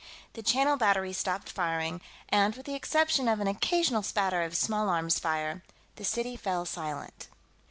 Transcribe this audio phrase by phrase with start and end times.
[0.33, 4.89] The Channel Battery stopped firing, and, with the exception of an occasional spatter of small
[4.89, 5.61] arms fire,
[5.97, 7.27] the city fell silent.